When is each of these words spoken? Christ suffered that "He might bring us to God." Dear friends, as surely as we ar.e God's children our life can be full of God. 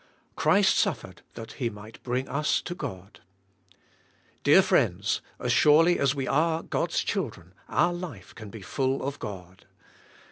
Christ 0.35 0.79
suffered 0.79 1.21
that 1.35 1.51
"He 1.51 1.69
might 1.69 2.01
bring 2.01 2.27
us 2.27 2.59
to 2.63 2.73
God." 2.73 3.19
Dear 4.41 4.63
friends, 4.63 5.21
as 5.39 5.53
surely 5.53 5.99
as 5.99 6.15
we 6.15 6.25
ar.e 6.27 6.65
God's 6.67 7.01
children 7.03 7.53
our 7.69 7.93
life 7.93 8.33
can 8.33 8.49
be 8.49 8.63
full 8.63 9.03
of 9.07 9.19
God. 9.19 9.65